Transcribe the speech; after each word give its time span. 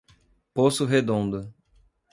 Poço 0.55 0.83
Redondo 0.83 1.53